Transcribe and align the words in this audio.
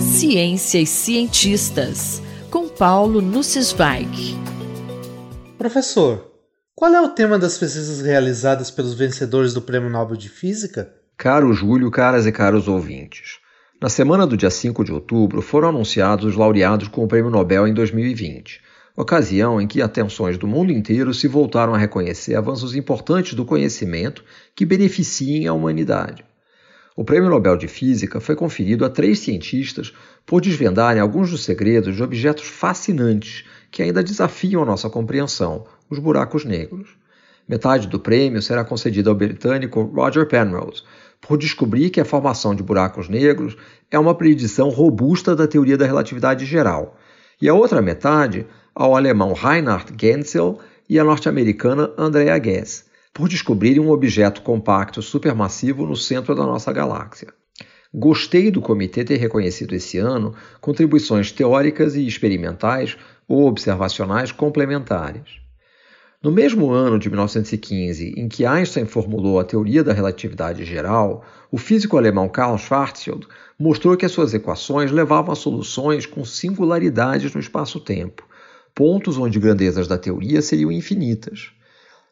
Ciência 0.00 0.78
e 0.78 0.86
cientistas, 0.86 2.22
com 2.50 2.68
Paulo 2.68 3.22
Nussweig. 3.22 4.36
Professor, 5.56 6.30
qual 6.74 6.92
é 6.92 7.00
o 7.00 7.08
tema 7.08 7.38
das 7.38 7.56
pesquisas 7.56 8.02
realizadas 8.02 8.70
pelos 8.70 8.92
vencedores 8.92 9.54
do 9.54 9.62
Prêmio 9.62 9.88
Nobel 9.88 10.16
de 10.16 10.28
Física? 10.28 10.92
Caro 11.16 11.52
Júlio, 11.54 11.90
caras 11.90 12.26
e 12.26 12.32
caros 12.32 12.68
ouvintes. 12.68 13.38
Na 13.80 13.88
semana 13.88 14.26
do 14.26 14.36
dia 14.36 14.50
5 14.50 14.84
de 14.84 14.92
outubro 14.92 15.40
foram 15.40 15.70
anunciados 15.70 16.26
os 16.26 16.36
laureados 16.36 16.88
com 16.88 17.04
o 17.04 17.08
Prêmio 17.08 17.30
Nobel 17.30 17.66
em 17.66 17.72
2020, 17.72 18.60
ocasião 18.94 19.58
em 19.58 19.66
que 19.66 19.80
atenções 19.80 20.36
do 20.36 20.46
mundo 20.46 20.70
inteiro 20.70 21.14
se 21.14 21.26
voltaram 21.26 21.74
a 21.74 21.78
reconhecer 21.78 22.34
avanços 22.34 22.74
importantes 22.74 23.32
do 23.32 23.46
conhecimento 23.46 24.22
que 24.54 24.66
beneficiem 24.66 25.46
a 25.46 25.54
humanidade. 25.54 26.24
O 26.94 27.04
Prêmio 27.04 27.30
Nobel 27.30 27.56
de 27.56 27.68
Física 27.68 28.20
foi 28.20 28.36
conferido 28.36 28.84
a 28.84 28.90
três 28.90 29.20
cientistas 29.20 29.94
por 30.26 30.42
desvendarem 30.42 31.00
alguns 31.00 31.30
dos 31.30 31.42
segredos 31.42 31.96
de 31.96 32.02
objetos 32.02 32.46
fascinantes 32.46 33.44
que 33.70 33.82
ainda 33.82 34.02
desafiam 34.02 34.62
a 34.62 34.66
nossa 34.66 34.90
compreensão, 34.90 35.64
os 35.88 35.98
buracos 35.98 36.44
negros. 36.44 36.90
Metade 37.48 37.88
do 37.88 37.98
prêmio 37.98 38.42
será 38.42 38.62
concedida 38.62 39.08
ao 39.08 39.16
britânico 39.16 39.82
Roger 39.82 40.26
Penrose, 40.26 40.82
por 41.18 41.38
descobrir 41.38 41.88
que 41.88 42.00
a 42.00 42.04
formação 42.04 42.54
de 42.54 42.62
buracos 42.62 43.08
negros 43.08 43.56
é 43.90 43.98
uma 43.98 44.14
predição 44.14 44.68
robusta 44.68 45.34
da 45.34 45.46
teoria 45.46 45.78
da 45.78 45.86
relatividade 45.86 46.44
geral, 46.44 46.98
e 47.40 47.48
a 47.48 47.54
outra 47.54 47.80
metade 47.80 48.46
ao 48.74 48.94
alemão 48.94 49.32
Reinhard 49.32 49.94
Genzel 49.98 50.58
e 50.88 50.98
à 50.98 51.04
norte-americana 51.04 51.90
Andrea 51.96 52.38
Ghez, 52.38 52.84
por 53.12 53.28
descobrirem 53.28 53.80
um 53.80 53.90
objeto 53.90 54.42
compacto 54.42 55.02
supermassivo 55.02 55.86
no 55.86 55.96
centro 55.96 56.34
da 56.34 56.44
nossa 56.44 56.72
galáxia. 56.72 57.28
Gostei 57.94 58.50
do 58.50 58.62
comitê 58.62 59.04
ter 59.04 59.16
reconhecido 59.16 59.74
esse 59.74 59.98
ano 59.98 60.34
contribuições 60.60 61.30
teóricas 61.30 61.94
e 61.94 62.06
experimentais 62.06 62.96
ou 63.28 63.46
observacionais 63.46 64.32
complementares. 64.32 65.42
No 66.22 66.30
mesmo 66.30 66.70
ano 66.70 66.98
de 66.98 67.10
1915 67.10 68.14
em 68.16 68.28
que 68.28 68.46
Einstein 68.46 68.86
formulou 68.86 69.40
a 69.40 69.44
teoria 69.44 69.82
da 69.82 69.92
relatividade 69.92 70.64
geral, 70.64 71.24
o 71.50 71.58
físico 71.58 71.98
alemão 71.98 72.28
Karl 72.28 72.56
Schwarzschild 72.56 73.26
mostrou 73.58 73.96
que 73.96 74.06
as 74.06 74.12
suas 74.12 74.32
equações 74.32 74.90
levavam 74.90 75.32
a 75.32 75.36
soluções 75.36 76.06
com 76.06 76.24
singularidades 76.24 77.34
no 77.34 77.40
espaço-tempo, 77.40 78.26
pontos 78.74 79.18
onde 79.18 79.38
grandezas 79.38 79.86
da 79.86 79.98
teoria 79.98 80.40
seriam 80.40 80.72
infinitas. 80.72 81.52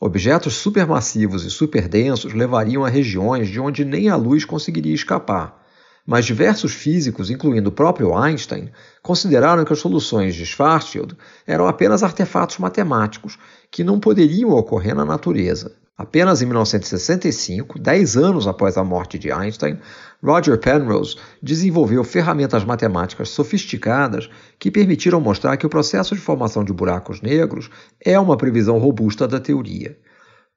Objetos 0.02 0.54
supermassivos 0.54 1.44
e 1.44 1.50
superdensos 1.50 2.32
levariam 2.32 2.86
a 2.86 2.88
regiões 2.88 3.50
de 3.50 3.60
onde 3.60 3.84
nem 3.84 4.08
a 4.08 4.16
luz 4.16 4.46
conseguiria 4.46 4.94
escapar, 4.94 5.62
mas 6.06 6.24
diversos 6.24 6.72
físicos, 6.72 7.28
incluindo 7.28 7.68
o 7.68 7.72
próprio 7.72 8.16
Einstein, 8.16 8.70
consideraram 9.02 9.62
que 9.62 9.74
as 9.74 9.78
soluções 9.78 10.34
de 10.34 10.46
Schwarzschild 10.46 11.14
eram 11.46 11.68
apenas 11.68 12.02
artefatos 12.02 12.56
matemáticos 12.56 13.38
que 13.70 13.84
não 13.84 14.00
poderiam 14.00 14.48
ocorrer 14.52 14.94
na 14.94 15.04
natureza. 15.04 15.76
Apenas 15.98 16.40
em 16.40 16.46
1965, 16.46 17.78
dez 17.78 18.16
anos 18.16 18.46
após 18.46 18.78
a 18.78 18.82
morte 18.82 19.18
de 19.18 19.30
Einstein, 19.30 19.78
Roger 20.22 20.58
Penrose 20.58 21.16
desenvolveu 21.42 22.04
ferramentas 22.04 22.62
matemáticas 22.62 23.30
sofisticadas 23.30 24.28
que 24.58 24.70
permitiram 24.70 25.20
mostrar 25.20 25.56
que 25.56 25.64
o 25.64 25.70
processo 25.70 26.14
de 26.14 26.20
formação 26.20 26.62
de 26.62 26.72
buracos 26.72 27.22
negros 27.22 27.70
é 28.04 28.20
uma 28.20 28.36
previsão 28.36 28.78
robusta 28.78 29.26
da 29.26 29.40
teoria. 29.40 29.96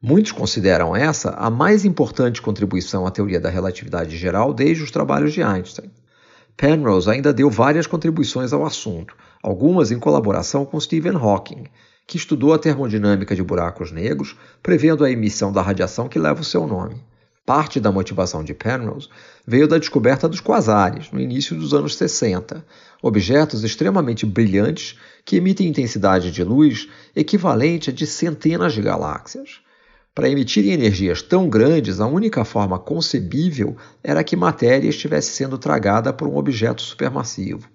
Muitos 0.02 0.34
consideram 0.34 0.94
essa 0.94 1.30
a 1.30 1.50
mais 1.50 1.86
importante 1.86 2.42
contribuição 2.42 3.08
à 3.08 3.12
teoria 3.12 3.40
da 3.40 3.50
relatividade 3.50 4.18
geral 4.18 4.54
desde 4.54 4.84
os 4.84 4.92
trabalhos 4.92 5.32
de 5.32 5.42
Einstein. 5.42 5.90
Penrose 6.58 7.10
ainda 7.10 7.34
deu 7.34 7.50
várias 7.50 7.88
contribuições 7.88 8.52
ao 8.52 8.66
assunto, 8.66 9.16
algumas 9.42 9.92
em 9.92 10.00
colaboração 10.00 10.66
com 10.66 10.80
Stephen 10.80 11.16
Hawking, 11.16 11.64
que 12.06 12.18
estudou 12.18 12.54
a 12.54 12.60
termodinâmica 12.60 13.34
de 13.34 13.42
buracos 13.42 13.94
negros, 13.94 14.36
prevendo 14.62 15.06
a 15.06 15.10
emissão 15.10 15.54
da 15.54 15.62
radiação 15.62 16.10
que 16.10 16.20
leva 16.20 16.42
o 16.42 16.46
seu 16.46 16.68
nome. 16.68 17.02
Parte 17.46 17.78
da 17.78 17.92
motivação 17.92 18.42
de 18.42 18.54
Penrose 18.54 19.10
veio 19.46 19.68
da 19.68 19.78
descoberta 19.78 20.30
dos 20.30 20.40
quasares, 20.40 21.12
no 21.12 21.20
início 21.20 21.54
dos 21.58 21.74
anos 21.74 21.96
60, 21.98 22.66
objetos 23.02 23.66
extremamente 23.66 24.26
brilhantes 24.26 24.98
que 25.26 25.36
emitem 25.36 25.68
intensidade 25.68 26.32
de 26.32 26.42
luz 26.42 26.88
equivalente 27.14 27.90
a 27.90 27.94
de 27.94 28.08
centenas 28.08 28.72
de 28.72 28.82
galáxias. 28.82 29.60
Para 30.16 30.30
emitirem 30.30 30.72
energias 30.72 31.22
tão 31.22 31.50
grandes, 31.50 32.00
a 32.00 32.08
única 32.08 32.46
forma 32.46 32.80
concebível 32.80 33.76
era 34.02 34.24
que 34.24 34.38
matéria 34.38 34.88
estivesse 34.88 35.32
sendo 35.32 35.58
tragada 35.58 36.14
por 36.14 36.30
um 36.30 36.38
objeto 36.38 36.82
supermassivo. 36.82 37.68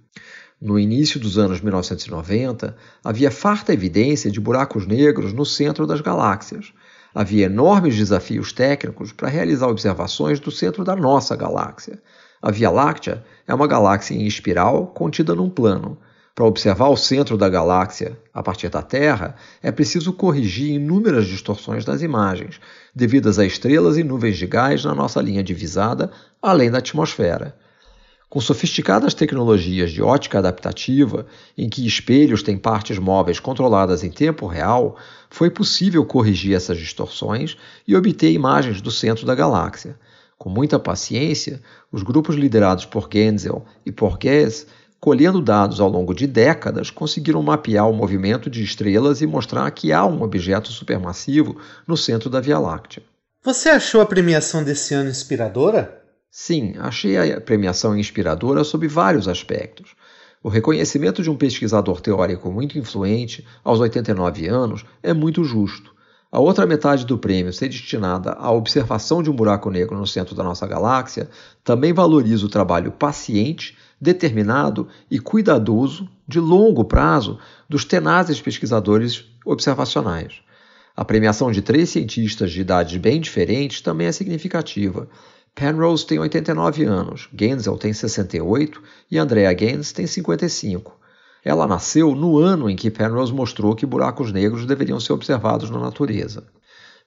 No 0.61 0.79
início 0.79 1.21
dos 1.21 1.37
anos 1.37 1.61
1990, 1.61 2.75
havia 3.05 3.31
farta 3.31 3.73
evidência 3.73 4.31
de 4.31 4.41
buracos 4.41 4.87
negros 4.87 5.33
no 5.33 5.45
centro 5.45 5.87
das 5.87 6.01
galáxias. 6.01 6.73
Havia 7.15 7.47
enormes 7.47 7.97
desafios 7.97 8.53
técnicos 8.53 9.13
para 9.13 9.29
realizar 9.29 9.69
observações 9.69 10.39
do 10.39 10.51
centro 10.51 10.85
da 10.85 10.95
nossa 10.95 11.35
galáxia. 11.35 12.01
A 12.41 12.51
Via 12.51 12.71
Láctea 12.71 13.25
é 13.47 13.55
uma 13.55 13.67
galáxia 13.67 14.15
em 14.15 14.27
espiral 14.27 14.89
contida 14.89 15.35
num 15.35 15.51
plano, 15.51 15.99
para 16.39 16.47
observar 16.47 16.89
o 16.89 16.97
centro 16.97 17.37
da 17.37 17.49
galáxia 17.49 18.17
a 18.33 18.41
partir 18.41 18.69
da 18.69 18.81
Terra, 18.81 19.35
é 19.61 19.73
preciso 19.73 20.13
corrigir 20.13 20.73
inúmeras 20.73 21.27
distorções 21.27 21.85
das 21.85 22.01
imagens, 22.01 22.61
devidas 22.95 23.41
a 23.41 23.45
estrelas 23.45 23.99
e 23.99 24.05
nuvens 24.05 24.39
de 24.39 24.47
gás 24.47 24.85
na 24.85 24.95
nossa 24.95 25.21
linha 25.21 25.43
divisada, 25.43 26.13
além 26.41 26.71
da 26.71 26.79
atmosfera. 26.79 27.57
Com 28.29 28.41
sofisticadas 28.41 29.15
tecnologias 29.15 29.91
de 29.91 30.03
ótica 30.03 30.39
adaptativa, 30.39 31.27
em 31.57 31.69
que 31.69 31.87
espelhos 31.87 32.43
têm 32.43 32.59
partes 32.59 32.99
móveis 32.99 33.41
controladas 33.41 34.05
em 34.05 34.11
tempo 34.11 34.47
real, 34.47 34.97
foi 35.31 35.49
possível 35.51 36.05
corrigir 36.05 36.55
essas 36.55 36.77
distorções 36.77 37.57
e 37.87 37.97
obter 37.97 38.31
imagens 38.31 38.83
do 38.83 38.91
centro 38.91 39.25
da 39.25 39.35
galáxia. 39.35 39.99
Com 40.37 40.51
muita 40.51 40.79
paciência, 40.79 41.63
os 41.91 42.03
grupos 42.03 42.37
liderados 42.37 42.85
por 42.85 43.09
Genzel 43.11 43.65
e 43.85 43.91
por 43.91 44.19
Guess 44.19 44.67
colhendo 45.01 45.41
dados 45.41 45.81
ao 45.81 45.89
longo 45.89 46.15
de 46.15 46.27
décadas, 46.27 46.91
conseguiram 46.91 47.43
mapear 47.43 47.89
o 47.89 47.95
movimento 47.95 48.51
de 48.51 48.63
estrelas 48.63 49.21
e 49.21 49.27
mostrar 49.27 49.71
que 49.71 49.93
há 49.93 50.05
um 50.05 50.23
objeto 50.23 50.69
supermassivo 50.69 51.57
no 51.87 51.97
centro 51.97 52.29
da 52.29 52.41
Via 52.41 52.59
Láctea. 52.59 53.03
Você 53.43 53.69
achou 53.69 54.01
a 54.01 54.07
premiação 54.07 54.65
desse 54.65 54.95
ano 54.95 55.09
inspiradora? 55.09 56.03
Sim, 56.31 56.75
achei 56.79 57.33
a 57.33 57.41
premiação 57.41 57.97
inspiradora 57.97 58.63
sob 58.63 58.87
vários 58.87 59.27
aspectos. 59.27 59.95
O 60.43 60.49
reconhecimento 60.49 61.23
de 61.23 61.31
um 61.31 61.37
pesquisador 61.37 62.01
teórico 62.01 62.51
muito 62.53 62.79
influente 62.79 63.47
aos 63.65 63.81
89 63.81 64.47
anos 64.47 64.85
é 65.03 65.13
muito 65.13 65.43
justo. 65.43 65.97
A 66.31 66.39
outra 66.39 66.67
metade 66.67 67.07
do 67.07 67.17
prêmio 67.17 67.53
ser 67.55 67.69
destinada 67.69 68.33
à 68.33 68.53
observação 68.53 69.23
de 69.23 69.31
um 69.31 69.35
buraco 69.35 69.71
negro 69.71 69.97
no 69.97 70.07
centro 70.07 70.35
da 70.35 70.45
nossa 70.45 70.67
galáxia 70.67 71.31
também 71.65 71.93
valoriza 71.93 72.45
o 72.45 72.51
trabalho 72.51 72.93
paciente 72.93 73.77
determinado 73.99 74.87
e 75.11 75.19
cuidadoso, 75.19 76.09
de 76.27 76.39
longo 76.39 76.85
prazo, 76.85 77.39
dos 77.67 77.85
tenazes 77.85 78.41
pesquisadores 78.41 79.25
observacionais. 79.45 80.43
A 80.95 81.05
premiação 81.05 81.51
de 81.51 81.63
três 81.63 81.89
cientistas 81.89 82.51
de 82.53 82.61
idades 82.61 82.97
bem 82.99 83.21
diferentes 83.21 83.81
também 83.81 84.07
é 84.07 84.13
significativa. 84.13 85.09
Penrose 85.59 86.07
tem 86.07 86.21
89 86.21 86.85
anos, 86.85 87.29
Genzel 87.37 87.77
tem 87.77 87.93
68 87.93 88.81
e 89.11 89.19
Andrea 89.19 89.53
Ghez 89.53 89.91
tem 89.91 90.07
55. 90.07 90.97
Ela 91.45 91.67
nasceu 91.67 92.15
no 92.15 92.39
ano 92.39 92.71
em 92.71 92.77
que 92.77 92.93
Penrose 92.93 93.33
mostrou 93.33 93.75
que 93.75 93.85
buracos 93.85 94.31
negros 94.31 94.65
deveriam 94.65 95.01
ser 95.01 95.15
observados 95.15 95.69
na 95.69 95.81
natureza. 95.81 96.45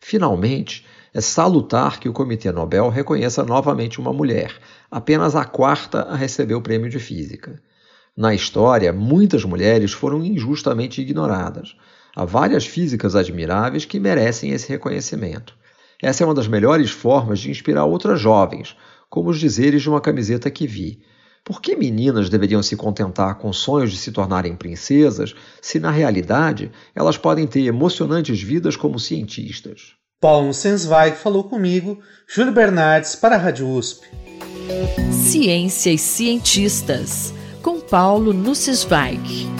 Finalmente, 0.02 0.86
é 1.14 1.22
salutar 1.22 1.98
que 1.98 2.10
o 2.10 2.14
Comitê 2.14 2.52
Nobel 2.52 2.90
reconheça 2.90 3.42
novamente 3.46 4.02
uma 4.02 4.12
mulher, 4.12 4.54
apenas 4.92 5.34
a 5.34 5.46
quarta 5.46 6.02
a 6.02 6.18
receber 6.18 6.56
o 6.56 6.62
prêmio 6.62 6.90
de 6.90 7.00
física. 7.00 7.58
Na 8.18 8.36
história, 8.36 8.92
muitas 8.92 9.46
mulheres 9.46 9.94
foram 9.94 10.26
injustamente 10.26 11.00
ignoradas. 11.00 11.78
Há 12.14 12.26
várias 12.26 12.66
físicas 12.66 13.16
admiráveis 13.16 13.86
que 13.86 13.98
merecem 13.98 14.52
esse 14.52 14.68
reconhecimento. 14.68 15.61
Essa 16.02 16.24
é 16.24 16.26
uma 16.26 16.34
das 16.34 16.48
melhores 16.48 16.90
formas 16.90 17.40
de 17.40 17.52
inspirar 17.52 17.86
outras 17.86 18.20
jovens, 18.20 18.76
como 19.10 19.30
os 19.30 19.40
dizeres 19.40 19.82
de 19.82 19.90
uma 19.90 20.02
camiseta 20.02 20.50
que 20.50 20.66
vi. 20.66 21.00
Por 21.44 21.62
que 21.62 21.76
meninas 21.76 22.30
deveriam 22.30 22.64
se 22.64 22.76
contentar 22.76 23.38
com 23.38 23.52
sonhos 23.52 23.92
de 23.92 23.98
se 23.98 24.12
tornarem 24.12 24.56
princesas, 24.56 25.36
se 25.62 25.80
na 25.80 25.92
realidade 25.92 26.72
elas 26.96 27.18
podem 27.18 27.46
ter 27.46 27.66
emocionantes 27.66 28.42
vidas 28.42 28.76
como 28.76 29.00
cientistas? 29.00 29.94
Paulo 30.20 30.54
Sensweig 30.54 31.18
falou 31.18 31.44
comigo, 31.44 32.00
Júlio 32.28 32.54
Bernardes, 32.54 33.16
para 33.16 33.36
a 33.36 33.40
Rádio 33.40 33.68
USP. 33.68 34.06
Ciência 35.12 35.92
e 35.92 35.98
cientistas, 35.98 37.34
com 37.64 37.80
Paulo 37.80 38.32
Nussweig. 38.32 39.51